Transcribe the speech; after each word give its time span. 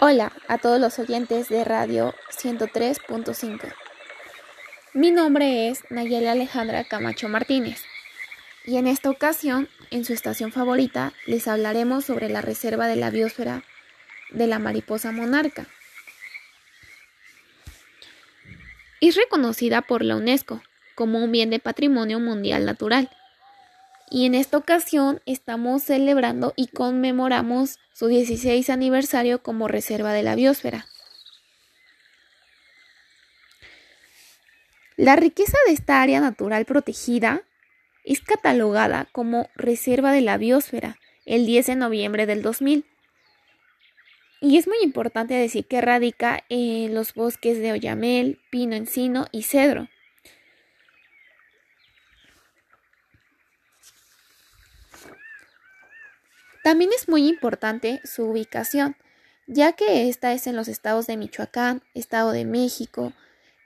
Hola 0.00 0.32
a 0.46 0.58
todos 0.58 0.80
los 0.80 1.00
oyentes 1.00 1.48
de 1.48 1.64
Radio 1.64 2.14
103.5. 2.30 3.74
Mi 4.94 5.10
nombre 5.10 5.68
es 5.68 5.82
Nayeli 5.90 6.28
Alejandra 6.28 6.84
Camacho 6.84 7.28
Martínez 7.28 7.82
y 8.64 8.76
en 8.76 8.86
esta 8.86 9.10
ocasión, 9.10 9.68
en 9.90 10.04
su 10.04 10.12
estación 10.12 10.52
favorita, 10.52 11.14
les 11.26 11.48
hablaremos 11.48 12.04
sobre 12.04 12.28
la 12.28 12.42
reserva 12.42 12.86
de 12.86 12.94
la 12.94 13.10
biosfera 13.10 13.64
de 14.30 14.46
la 14.46 14.60
mariposa 14.60 15.10
monarca. 15.10 15.66
Es 19.00 19.16
reconocida 19.16 19.82
por 19.82 20.04
la 20.04 20.14
UNESCO 20.14 20.62
como 20.94 21.18
un 21.18 21.32
bien 21.32 21.50
de 21.50 21.58
patrimonio 21.58 22.20
mundial 22.20 22.66
natural 22.66 23.10
y 24.10 24.26
en 24.26 24.34
esta 24.34 24.56
ocasión 24.56 25.20
estamos 25.26 25.82
celebrando 25.82 26.52
y 26.56 26.68
conmemoramos 26.68 27.78
su 27.92 28.06
16 28.08 28.70
aniversario 28.70 29.42
como 29.42 29.68
reserva 29.68 30.12
de 30.12 30.22
la 30.22 30.34
biosfera. 30.34 30.86
La 34.96 35.14
riqueza 35.16 35.56
de 35.66 35.72
esta 35.72 36.02
área 36.02 36.20
natural 36.20 36.64
protegida 36.64 37.42
es 38.04 38.20
catalogada 38.20 39.08
como 39.12 39.48
reserva 39.54 40.12
de 40.12 40.22
la 40.22 40.38
biosfera 40.38 40.98
el 41.28 41.44
10 41.46 41.66
de 41.66 41.76
noviembre 41.76 42.26
del 42.26 42.42
2000. 42.42 42.84
Y 44.40 44.56
es 44.56 44.66
muy 44.66 44.78
importante 44.82 45.34
decir 45.34 45.66
que 45.66 45.80
radica 45.80 46.44
en 46.48 46.94
los 46.94 47.14
bosques 47.14 47.58
de 47.58 47.72
Oyamel, 47.72 48.40
Pino 48.50 48.74
Encino 48.74 49.26
y 49.30 49.42
Cedro. 49.42 49.88
También 56.68 56.90
es 56.94 57.08
muy 57.08 57.26
importante 57.26 58.02
su 58.04 58.24
ubicación, 58.24 58.94
ya 59.46 59.72
que 59.72 60.10
esta 60.10 60.34
es 60.34 60.46
en 60.46 60.54
los 60.54 60.68
estados 60.68 61.06
de 61.06 61.16
Michoacán, 61.16 61.82
Estado 61.94 62.30
de 62.30 62.44
México, 62.44 63.14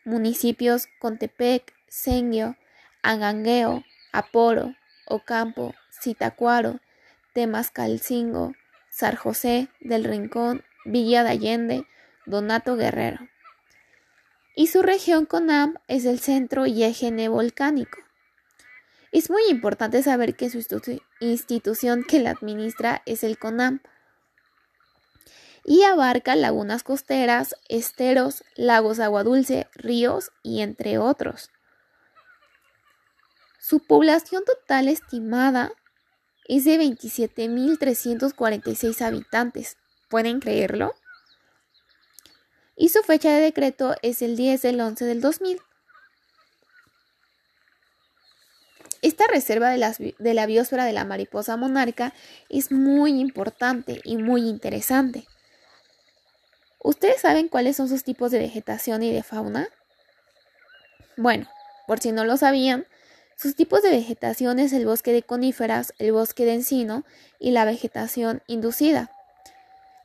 municipios 0.05 0.87
Contepec, 1.01 1.75
Senguio, 1.89 2.57
Angangueo, 3.03 3.83
Aporo, 4.13 4.77
Ocampo, 5.09 5.75
Zitacuaro, 6.01 6.79
Temascalcingo, 7.33 8.55
Sar 8.89 9.17
José 9.17 9.67
del 9.81 10.05
Rincón, 10.05 10.63
Villa 10.85 11.25
de 11.25 11.31
Allende, 11.31 11.87
Donato 12.25 12.77
Guerrero. 12.77 13.19
Y 14.55 14.69
su 14.69 14.81
región 14.81 15.27
CONAM 15.27 15.75
es 15.89 16.05
el 16.05 16.21
centro 16.21 16.67
y 16.67 16.85
eje 16.85 17.29
volcánico. 17.29 17.99
Es 19.11 19.29
muy 19.29 19.43
importante 19.51 20.05
saber 20.05 20.37
que 20.37 20.51
su 20.51 20.59
institución 21.31 22.05
que 22.05 22.19
la 22.19 22.31
administra 22.31 23.03
es 23.07 23.25
el 23.25 23.39
CONAM 23.39 23.81
y 25.65 25.85
abarca 25.85 26.35
lagunas 26.35 26.83
costeras, 26.83 27.55
esteros, 27.69 28.43
lagos 28.57 28.97
de 28.97 29.05
agua 29.05 29.23
dulce, 29.23 29.69
ríos 29.75 30.33
y 30.43 30.61
entre 30.61 30.99
otros. 30.99 31.51
Su 33.61 33.79
población 33.81 34.45
total 34.45 34.89
estimada 34.89 35.71
es 36.47 36.65
de 36.65 36.79
27.346 36.79 39.03
habitantes. 39.03 39.77
¿Pueden 40.11 40.41
creerlo? 40.41 40.95
Y 42.77 42.89
su 42.89 43.03
fecha 43.03 43.31
de 43.31 43.41
decreto 43.41 43.95
es 44.03 44.23
el 44.23 44.37
10 44.37 44.63
del 44.63 44.81
11 44.81 45.05
del 45.05 45.21
2000. 45.21 45.61
Esta 49.03 49.27
reserva 49.27 49.71
de 49.71 49.79
la, 49.79 49.95
de 49.99 50.35
la 50.35 50.47
biosfera 50.47 50.85
de 50.85 50.93
la 50.93 51.05
mariposa 51.05 51.57
monarca 51.57 52.15
es 52.49 52.71
muy 52.71 53.21
importante 53.21 54.01
y 54.05 54.17
muy 54.17 54.49
interesante. 54.49 55.27
¿Ustedes 56.79 57.21
saben 57.21 57.49
cuáles 57.49 57.77
son 57.77 57.89
sus 57.89 58.05
tipos 58.05 58.31
de 58.31 58.39
vegetación 58.39 59.03
y 59.03 59.13
de 59.13 59.23
fauna? 59.23 59.69
Bueno, 61.17 61.49
por 61.87 61.99
si 61.99 62.13
no 62.13 62.25
lo 62.25 62.37
sabían, 62.37 62.87
sus 63.37 63.57
tipos 63.57 63.83
de 63.83 63.91
vegetación 63.91 64.61
es 64.61 64.73
el 64.73 64.87
bosque 64.87 65.13
de 65.13 65.23
coníferas, 65.23 65.95
el 65.99 66.13
bosque 66.13 66.45
de 66.45 66.55
encino 66.55 67.05
y 67.41 67.51
la 67.51 67.65
vegetación 67.65 68.43
inducida. 68.47 69.11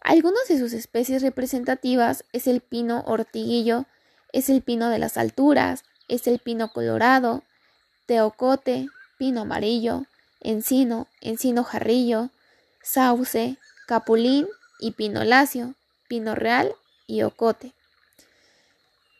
Algunas 0.01 0.47
de 0.47 0.57
sus 0.57 0.73
especies 0.73 1.21
representativas 1.21 2.23
es 2.33 2.47
el 2.47 2.61
pino 2.61 3.03
ortiguillo, 3.05 3.85
es 4.33 4.49
el 4.49 4.63
pino 4.63 4.89
de 4.89 4.99
las 4.99 5.17
alturas, 5.17 5.83
es 6.07 6.27
el 6.27 6.39
pino 6.39 6.71
colorado, 6.71 7.43
teocote, 8.07 8.87
pino 9.17 9.41
amarillo, 9.41 10.05
encino, 10.41 11.07
encino 11.21 11.63
jarrillo, 11.63 12.31
sauce, 12.81 13.57
capulín 13.85 14.47
y 14.79 14.91
pino 14.91 15.23
lacio, 15.23 15.75
pino 16.07 16.33
real 16.33 16.73
y 17.05 17.21
ocote. 17.21 17.73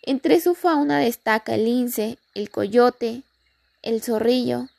Entre 0.02 0.40
su 0.40 0.56
fauna 0.56 1.00
destaca 1.00 1.56
el 1.56 1.66
lince, 1.66 2.18
el 2.34 2.50
coyote, 2.50 3.24
el 3.81 4.02
zorrillo, 4.02 4.70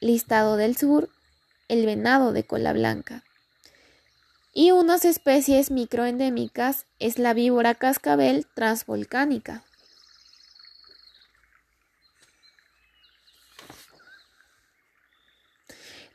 listado 0.00 0.56
del 0.56 0.76
sur, 0.76 1.08
el 1.68 1.86
venado 1.86 2.32
de 2.32 2.44
cola 2.44 2.72
blanca. 2.74 3.24
Y 4.52 4.70
unas 4.70 5.06
especies 5.06 5.70
microendémicas 5.70 6.84
es 6.98 7.18
la 7.18 7.32
víbora 7.32 7.74
cascabel 7.74 8.46
transvolcánica. 8.54 9.64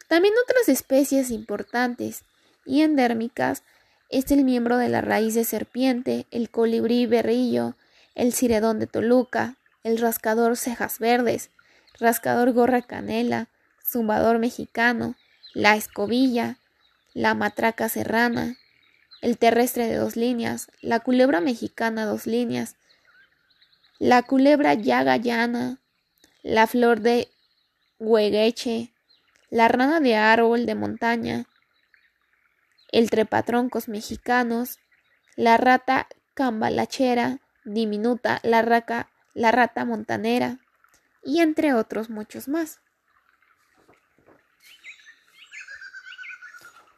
También 0.08 0.34
otras 0.42 0.70
especies 0.70 1.32
importantes 1.32 2.24
y 2.66 2.82
endérmicas 2.82 3.64
es 4.10 4.32
el 4.32 4.44
miembro 4.44 4.78
de 4.78 4.90
la 4.90 5.02
raíz 5.02 5.36
de 5.36 5.44
serpiente, 5.44 6.26
el 6.32 6.50
colibrí 6.50 7.06
berrillo, 7.06 7.76
el 8.16 8.34
ciredón 8.34 8.80
de 8.80 8.88
Toluca, 8.88 9.58
el 9.84 9.98
rascador 9.98 10.58
cejas 10.58 11.00
verdes, 11.00 11.52
rascador 12.00 12.54
gorra 12.54 12.82
canela, 12.82 13.50
zumbador 13.86 14.40
mexicano, 14.40 15.16
la 15.54 15.76
escobilla, 15.76 16.58
la 17.14 17.34
matraca 17.34 17.90
serrana, 17.90 18.58
el 19.22 19.38
terrestre 19.38 19.88
de 19.88 19.96
dos 19.96 20.16
líneas, 20.16 20.68
la 20.82 21.00
culebra 21.00 21.42
mexicana 21.42 22.06
dos 22.06 22.28
líneas, 22.28 22.76
la 24.00 24.22
culebra 24.24 24.74
llaga 24.74 25.18
llana, 25.18 25.80
la 26.44 26.68
flor 26.68 27.02
de 27.02 27.30
huegueche, 28.00 28.94
la 29.50 29.68
rana 29.68 30.00
de 30.00 30.16
árbol 30.16 30.66
de 30.66 30.76
montaña, 30.76 31.46
el 32.92 33.10
trepatroncos 33.10 33.88
mexicanos, 33.88 34.80
la 35.36 35.58
rata 35.58 36.08
cambalachera 36.34 37.40
diminuta, 37.64 38.40
la, 38.44 38.62
raca, 38.62 39.10
la 39.34 39.52
rata 39.52 39.86
montanera 39.86 40.60
y 41.24 41.42
entre 41.42 41.74
otros 41.74 42.10
muchos 42.10 42.48
más. 42.48 42.82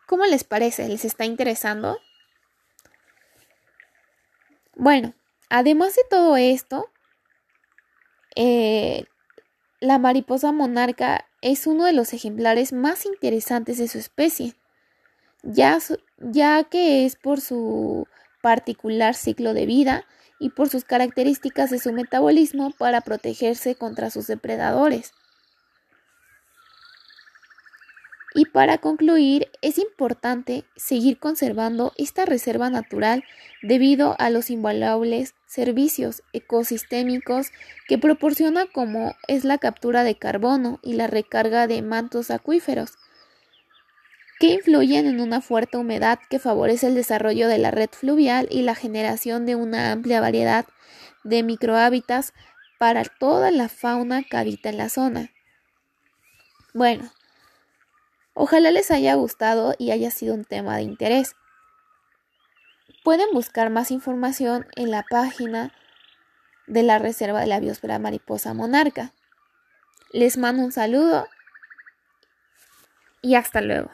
¿Cómo 0.08 0.26
les 0.26 0.44
parece? 0.44 0.88
¿Les 0.88 1.06
está 1.06 1.26
interesando? 1.26 2.00
Bueno, 4.76 5.14
además 5.50 5.96
de 5.96 6.02
todo 6.10 6.36
esto, 6.38 6.92
eh, 8.36 9.06
la 9.80 10.00
mariposa 10.00 10.52
monarca 10.52 11.29
es 11.42 11.68
uno 11.68 11.86
de 11.86 11.94
los 11.94 12.14
ejemplares 12.14 12.74
más 12.74 13.06
interesantes 13.06 13.78
de 13.78 13.88
su 13.88 13.98
especie, 13.98 14.56
ya, 15.44 15.80
que 16.70 17.06
es 17.06 17.16
por 17.16 17.42
su 17.42 18.08
particular 18.42 19.16
ciclo 19.16 19.54
de 19.54 19.66
vida 19.66 20.06
y 20.40 20.50
por 20.50 20.70
sus 20.70 20.84
características 20.84 21.70
de 21.70 21.80
su 21.80 21.94
metabolismo 21.94 22.72
para 22.72 23.02
protegerse 23.02 23.76
contra 23.76 24.10
sus 24.10 24.28
depredadores. 24.28 25.12
Y 28.40 28.46
para 28.46 28.78
concluir, 28.78 29.52
es 29.62 29.78
importante 29.78 30.64
seguir 30.78 31.20
conservando 31.20 31.92
esta 31.98 32.24
reserva 32.24 32.70
natural 32.70 33.26
debido 33.62 34.16
a 34.18 34.30
los 34.30 34.50
invaluables 34.50 35.36
servicios 35.46 36.24
ecosistémicos 36.32 37.48
que 37.90 37.98
proporciona 37.98 38.66
como 38.68 39.14
es 39.28 39.44
la 39.44 39.58
captura 39.58 40.06
de 40.06 40.16
carbono 40.16 40.80
y 40.84 40.94
la 40.94 41.08
recarga 41.08 41.68
de 41.68 41.82
mantos 41.82 42.32
acuíferos, 42.32 42.94
que 44.40 44.54
influyen 44.54 45.06
en 45.06 45.20
una 45.20 45.42
fuerte 45.42 45.76
humedad 45.76 46.18
que 46.30 46.40
favorece 46.40 46.88
el 46.88 46.96
desarrollo 46.96 47.50
de 47.50 47.58
la 47.58 47.72
red 47.72 47.90
fluvial 47.92 48.48
y 48.50 48.62
la 48.62 48.74
generación 48.74 49.46
de 49.46 49.56
una 49.56 49.92
amplia 49.92 50.22
variedad 50.22 50.66
de 51.26 51.44
microhábitats 51.44 52.32
para 52.78 53.04
toda 53.04 53.52
la 53.52 53.68
fauna 53.68 54.24
que 54.24 54.38
habita 54.38 54.70
en 54.70 54.78
la 54.78 54.88
zona. 54.88 55.30
Bueno, 56.74 57.12
Ojalá 58.42 58.72
les 58.72 58.90
haya 58.90 59.16
gustado 59.16 59.76
y 59.78 59.92
haya 59.92 60.12
sido 60.12 60.34
un 60.34 60.46
tema 60.46 60.78
de 60.78 60.84
interés. 60.84 61.36
Pueden 63.04 63.28
buscar 63.34 63.70
más 63.70 63.92
información 63.92 64.66
en 64.78 64.92
la 64.92 65.04
página 65.04 65.74
de 66.66 66.84
la 66.84 67.00
Reserva 67.00 67.42
de 67.42 67.48
la 67.48 67.60
Biosfera 67.60 68.00
Mariposa 68.00 68.54
Monarca. 68.54 69.12
Les 70.14 70.38
mando 70.38 70.64
un 70.64 70.72
saludo 70.72 71.28
y 73.22 73.36
hasta 73.36 73.60
luego. 73.60 73.92